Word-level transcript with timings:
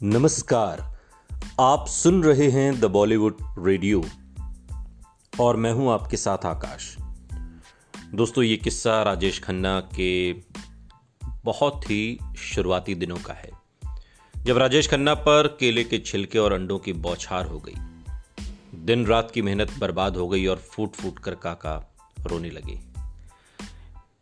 नमस्कार। 0.00 0.80
आप 1.60 1.86
सुन 1.88 2.22
रहे 2.24 2.48
हैं 2.50 2.80
द 2.80 2.84
बॉलीवुड 2.84 3.36
रेडियो 3.58 4.02
और 5.40 5.56
मैं 5.56 5.72
हूँ 5.72 5.90
आपके 5.92 6.16
साथ 6.16 6.46
आकाश। 6.46 6.96
दोस्तों, 8.14 8.44
ये 8.44 8.56
किस्सा 8.56 9.02
राजेश 9.02 9.38
खन्ना 9.40 9.78
के 9.94 10.32
बहुत 11.44 11.90
ही 11.90 12.18
शुरुआती 12.36 12.94
दिनों 12.94 13.16
का 13.16 13.34
है, 13.34 13.50
जब 14.34 14.58
राजेश 14.58 14.88
खन्ना 14.88 15.14
पर 15.20 15.46
केले 15.60 15.84
के 15.84 15.98
छिलके 15.98 16.38
और 16.38 16.52
अंडों 16.52 16.78
की 16.78 16.92
बौछार 16.92 17.46
हो 17.46 17.60
गई। 17.60 17.74
दिन 18.84 19.06
रात 19.06 19.30
की 19.30 19.42
मेहनत 19.42 19.78
बर्बाद 19.78 20.16
हो 20.16 20.28
गई 20.28 20.46
और 20.46 20.62
फूट 20.66 20.92
फूट 20.92 21.18
कर 21.18 21.34
काका 21.36 21.76
रोने 22.26 22.50
लगे। 22.50 22.78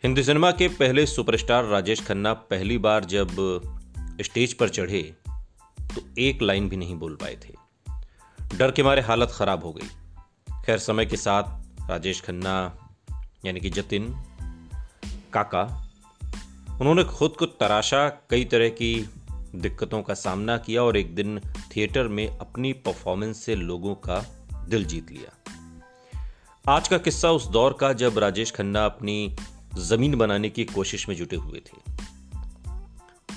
हिंदी 0.05 0.23
सिनेमा 0.23 0.51
के 0.53 0.69
पहले 0.69 1.07
सुपरस्टार 1.07 1.65
राजेश 1.65 2.07
खन्ना 2.07 2.33
पहली 2.33 2.79
बार 2.81 3.05
जब 3.07 3.35
स्टेज 4.21 4.53
पर 4.53 4.69
चढ़े 4.69 5.03
तो 5.95 6.03
एक 6.19 6.43
लाइन 6.43 6.69
भी 6.69 6.77
नहीं 6.77 6.95
बोल 6.95 7.17
पाए 7.17 7.37
थे। 7.37 7.55
डर 8.57 8.71
के 8.71 8.83
मारे 8.83 9.03
हालत 9.03 9.29
खराब 9.33 9.65
हो 9.65 9.73
गई। 9.73 9.87
खैर, 10.65 10.79
समय 10.79 11.07
के 11.07 11.17
साथ 11.17 11.43
राजेश 11.91 12.21
खन्ना, 12.21 12.77
यानी 13.45 13.61
कि 13.61 13.71
जतिन, 13.71 14.23
काका, 15.33 15.89
उन्होंने 16.81 17.05
खुद 17.05 17.31
को 17.31 17.47
तराशा, 17.47 18.09
कई 18.09 18.45
तरह 18.45 18.69
की 18.69 19.11
दिक्कतों 19.55 20.03
का 20.03 20.15
सामना 20.15 20.59
किया 20.59 20.83
और 20.83 20.97
एक 20.97 21.15
दिन 21.15 21.41
थिएटर 21.77 22.09
में 22.09 22.39
अपनी 22.39 22.73
परफॉर्मेंस 22.73 23.45
से 23.45 23.55
लोगों 23.55 23.95
का 23.95 24.47
दिल 24.69 24.85
जीत 24.85 25.11
लिया। 25.11 25.39
आज 26.69 26.89
का 26.89 26.99
किस्सा 26.99 27.31
उस 27.31 27.47
दौर 27.47 27.73
का 27.81 27.93
जब 27.93 28.19
राजेश 28.19 28.51
खन्ना 28.51 28.87
अपनी 28.87 29.37
ज़मीन 29.79 30.15
बनाने 30.15 30.51
की 30.51 30.65
कोशिश 30.65 31.09
में 31.09 31.17
जुटे 31.17 31.37
हुए 31.37 31.59
थे। 31.59 31.92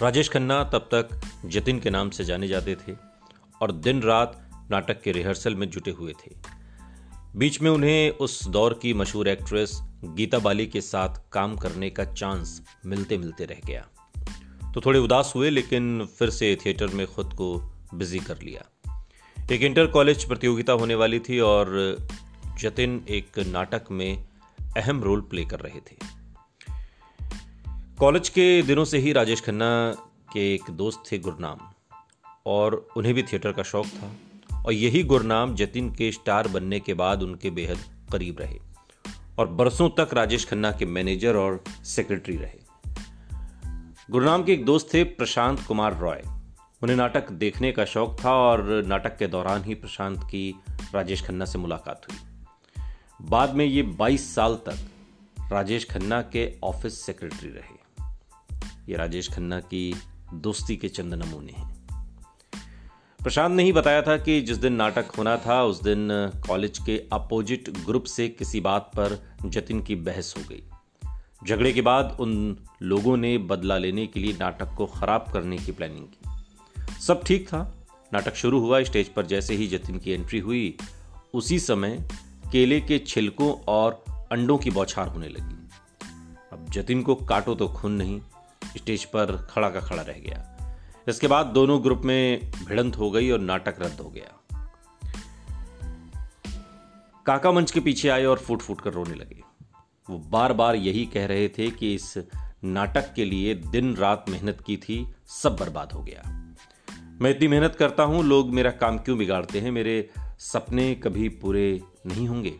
राजेश 0.01 0.29
खन्ना 0.29 0.63
तब 0.63 0.89
तक 0.93 1.21
जतिन 1.45 1.79
के 1.79 1.89
नाम 1.89 2.09
से 2.09 2.25
जाने 2.25 2.47
जाते 2.47 2.75
थे 2.75 2.93
और 3.61 3.71
दिन 3.71 4.01
रात 4.01 4.49
नाटक 4.71 5.01
के 5.01 5.11
रिहर्सल 5.11 5.55
में 5.55 5.69
जुटे 5.69 5.91
हुए 5.91 6.13
थे। 6.13 6.35
बीच 7.35 7.61
में 7.61 7.71
उन्हें 7.71 8.09
उस 8.11 8.47
दौर 8.47 8.79
की 8.81 8.93
मशहूर 8.93 9.27
एक्ट्रेस 9.27 9.79
गीता 10.03 10.39
बाली 10.39 10.67
के 10.67 10.81
साथ 10.81 11.09
काम 11.31 11.55
करने 11.55 11.89
का 11.89 12.05
चांस 12.05 12.61
मिलते 12.85 13.17
मिलते 13.17 13.45
रह 13.45 13.61
गया। 13.65 13.87
तो 14.73 14.81
थोड़े 14.81 14.99
उदास 14.99 15.33
हुए, 15.35 15.49
लेकिन 15.49 16.05
फिर 16.19 16.29
से 16.29 16.57
थिएटर 16.65 16.87
में 16.87 17.07
खुद 17.07 17.33
को 17.33 17.73
बिज़ी 17.93 18.19
कर 18.19 18.39
लिया। 18.41 18.93
एक 19.51 19.61
इंटर 19.61 19.87
कॉलेज 19.87 20.23
प्रतियोगिता 20.23 20.73
होने 20.73 20.95
वाली 20.95 21.19
थी 21.19 21.39
और 21.39 21.97
जतिन 22.59 23.05
एक 23.09 23.39
नाटक 23.39 23.85
में 23.91 24.27
अहम 24.77 25.03
रोल 25.03 25.21
प्ले 25.21 25.45
कर 25.45 25.59
रहे 25.59 25.79
थे। 25.79 26.14
कॉलेज 27.99 28.29
के 28.29 28.61
दिनों 28.61 28.85
से 28.85 28.97
ही 28.97 29.13
राजेश 29.13 29.41
खन्ना 29.41 29.95
के 30.33 30.55
एक 30.55 30.61
दोस्त 30.71 31.03
थे 31.11 31.17
गुरनाम, 31.17 31.57
और 32.45 32.87
उन्हें 32.97 33.15
भी 33.15 33.23
थिएटर 33.23 33.51
का 33.51 33.63
शौक 33.63 33.85
था, 33.85 34.11
और 34.65 34.73
यही 34.73 35.03
गुरनाम 35.03 35.55
जतिन 35.55 35.91
के 35.91 36.11
स्टार 36.11 36.47
बनने 36.47 36.79
के 36.79 36.93
बाद 36.93 37.23
उनके 37.23 37.49
बेहद 37.49 37.77
करीब 38.11 38.39
रहे, 38.39 38.59
और 39.39 39.47
बरसों 39.47 39.89
तक 39.89 40.13
राजेश 40.13 40.45
खन्ना 40.45 40.71
के 40.71 40.85
मैनेजर 40.85 41.35
और 41.35 41.63
सेक्रेटरी 41.85 42.37
रहे। 42.37 42.59
गुरनाम 44.11 44.43
के 44.43 44.53
एक 44.53 44.65
दोस्त 44.65 44.93
थे 44.93 45.03
प्रशांत 45.03 45.63
कुमार 45.67 45.97
रॉय। 45.97 46.23
उन्हें 46.83 46.97
नाटक 46.97 47.31
देखने 47.31 47.71
का 47.71 47.85
शौक 47.85 48.17
था, 48.25 48.33
और 48.33 48.83
नाटक 48.85 49.17
के 49.17 49.27
दौरान 49.27 49.63
ही 49.63 49.75
प्रशांत 49.75 50.19
की 50.23 50.55
राजेश 50.95 51.27
खन्ना 51.27 51.45
से 51.45 51.57
मुलाकात 51.57 52.05
हुई। 52.11 52.17
बाद 53.21 53.55
में 53.55 53.65
ये 53.65 53.81
22 53.81 54.35
साल 54.35 54.55
तक 54.55 54.77
राजेश 55.51 55.85
खन्ना 55.85 56.21
के 56.21 56.59
ऑफ़िस 56.63 57.01
सेक्रेटरी 57.01 57.49
रहे। 57.49 58.03
ये 58.89 58.97
राजेश 58.97 59.29
खन्ना 59.31 59.59
की 59.59 59.95
दोस्ती 60.33 60.77
के 60.77 60.89
चंद 60.89 61.13
नमूने 61.13 61.51
हैं। 61.51 61.87
प्रशांत 63.23 63.53
ने 63.53 63.63
ही 63.63 63.71
बताया 63.71 64.01
था 64.01 64.17
कि 64.17 64.41
जिस 64.41 64.57
दिन 64.57 64.73
नाटक 64.73 65.05
होना 65.17 65.37
था, 65.37 65.63
उस 65.63 65.83
दिन 65.83 66.09
कॉलेज 66.47 66.77
के 66.77 67.03
अपोजिट 67.13 67.69
ग्रुप 67.69 68.03
से 68.03 68.29
किसी 68.29 68.61
बात 68.61 68.81
पर 68.81 69.29
जतिन 69.45 69.81
की 69.81 69.95
बहस 69.95 70.33
हो 70.37 70.43
गई। 70.49 70.63
झगड़े 71.47 71.73
के 71.73 71.81
बाद 71.81 72.17
उन 72.19 72.57
लोगों 72.81 73.17
ने 73.17 73.37
बदला 73.37 73.77
लेने 73.77 74.07
के 74.07 74.19
लिए 74.19 74.33
नाटक 74.33 74.73
को 74.77 74.85
खराब 74.85 75.25
करने 75.33 75.57
की 75.57 75.71
प्लानिंग 75.71 76.05
की। 76.05 76.29
सब 77.01 77.23
ठीक 77.23 77.47
था। 77.47 77.87
नाटक 78.13 78.35
शुरू 78.35 78.59
हुआ, 78.59 78.83
स्टेज 78.83 79.09
पर 79.09 79.25
जैसे 79.25 79.55
ही 79.55 79.67
जतिन 79.67 79.99
की 79.99 80.11
एंट्री 80.11 80.39
हुई, 80.39 80.77
उसी 81.33 81.59
समय 81.59 82.09
केले 82.51 82.81
के 82.81 82.99
छिलकों 82.99 83.53
और 83.67 84.03
अंडों 84.31 84.57
की 84.57 84.71
बौछार 84.71 85.07
होने 85.07 85.27
लगी। 85.27 85.69
अब 86.53 86.65
जतिन 86.69 87.01
को 87.01 87.15
काटो 87.15 87.55
तो 87.55 87.67
खून 87.67 87.91
नहीं, 87.91 88.21
स्टेज 88.77 89.05
पर 89.05 89.47
खड़ा 89.49 89.69
का 89.69 89.79
खड़ा 89.79 90.01
रह 90.01 90.19
गया। 90.19 90.51
इसके 91.07 91.27
बाद 91.27 91.45
दोनों 91.45 91.83
ग्रुप 91.83 92.01
में 92.01 92.51
भिड़ंत 92.51 92.97
हो 92.97 93.11
गई 93.11 93.29
और 93.31 93.39
नाटक 93.39 93.75
रद्द 93.79 93.99
हो 93.99 94.09
गया। 94.09 94.41
काका 97.25 97.51
मंच 97.51 97.71
के 97.71 97.79
पीछे 97.79 98.09
आए 98.09 98.25
और 98.25 98.39
फूट 98.39 98.61
फूट 98.61 98.81
कर 98.81 98.93
रोने 98.93 99.15
लगे। 99.15 99.41
वो 100.09 100.17
बार 100.17 100.53
बार 100.53 100.75
यही 100.75 101.05
कह 101.05 101.25
रहे 101.25 101.49
थे 101.49 101.71
कि 101.71 101.95
इस 101.95 102.17
नाटक 102.63 103.13
के 103.13 103.25
लिए 103.25 103.55
दिन 103.55 103.95
रात 103.95 104.25
मेहनत 104.29 104.63
की 104.65 104.77
थी, 104.77 105.07
सब 105.27 105.55
बर्बाद 105.55 105.91
हो 105.91 106.03
गया। 106.03 106.23
मैं 107.21 107.29
इतनी 107.29 107.47
मेहनत 107.47 107.75
करता 107.75 108.03
हूँ, 108.03 108.23
लोग 108.23 108.49
मेरा 108.49 108.71
काम 108.71 108.97
क्यों 108.97 109.17
बिगाड़ते 109.17 109.59
हैं? 109.59 109.71
मेरे 109.71 110.09
सपने 110.39 110.95
कभी 110.95 111.29
पूरे 111.29 111.81
नहीं 112.05 112.27
होंगे। 112.27 112.55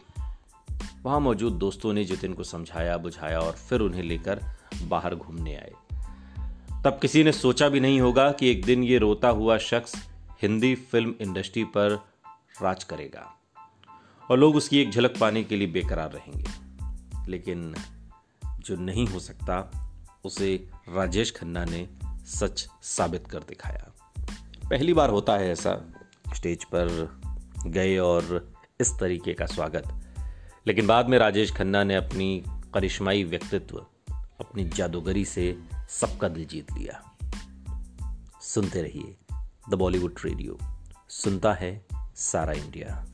वहाँ 1.05 1.19
मौजूद 1.19 1.53
दोस्तों 1.53 1.93
ने 1.93 2.05
जितिन 2.05 2.33
को 2.33 2.43
समझाया, 2.43 2.97
बुझाया 2.97 3.39
और 3.39 3.51
फिर 3.51 3.79
उन्हें 3.79 4.03
लेकर 4.03 4.43
बाहर 4.83 5.15
घूमने 5.15 5.55
आए। 5.55 5.71
तब 6.83 6.99
किसी 7.01 7.23
ने 7.23 7.31
सोचा 7.31 7.69
भी 7.69 7.79
नहीं 7.79 8.01
होगा 8.01 8.31
कि 8.31 8.49
एक 8.49 8.65
दिन 8.65 8.83
ये 8.83 8.97
रोता 8.97 9.29
हुआ 9.29 9.57
शख्स 9.57 10.09
हिंदी 10.41 10.75
फ़िल्म 10.75 11.15
इंडस्ट्री 11.21 11.63
पर 11.63 11.91
राज 12.61 12.83
करेगा 12.83 13.39
और 14.31 14.39
लोग 14.39 14.55
उसकी 14.55 14.79
एक 14.79 14.91
झलक 14.91 15.19
पाने 15.19 15.43
के 15.43 15.57
लिए 15.57 15.67
बेकरार 15.67 16.11
रहेंगे। 16.11 16.45
लेकिन 17.31 17.75
जो 18.59 18.75
नहीं 18.75 19.07
हो 19.07 19.19
सकता, 19.19 19.89
उसे 20.25 20.69
राजेश 20.89 21.33
खन्ना 21.37 21.65
ने 21.65 21.89
सच 22.25 22.67
साबित 22.81 23.27
कर 23.27 23.39
दिखाया। 23.39 23.91
पहली 24.69 24.93
बार 24.93 25.09
होता 25.09 25.33
है 25.33 25.51
ऐसा। 25.51 25.93
स्टेज 26.35 26.63
पर 26.63 27.17
गए 27.65 27.97
और 27.97 28.53
इस 28.79 28.91
तरीके 28.99 29.33
का 29.33 29.45
स्वागत 29.45 30.01
लेकिन 30.67 30.87
बाद 30.87 31.09
में 31.09 31.17
राजेश 31.17 31.51
खन्ना 31.51 31.83
ने 31.83 31.95
अपनी 31.95 32.43
करिश्माई 32.73 33.23
व्यक्तित्व, 33.23 33.77
अपनी 34.39 34.63
जादूगरी 34.63 35.25
से 35.25 35.59
सबका 35.89 36.27
दिल 36.27 36.45
जीत 36.45 36.71
लिया। 36.71 37.15
सुनते 38.41 38.81
रहिए 38.81 39.15
द 39.69 39.73
बॉलीवुड 39.73 40.15
रेडियो 40.25 40.57
सुनता 41.09 41.53
है 41.53 41.85
सारा 42.15 42.53
इंडिया। 42.53 43.05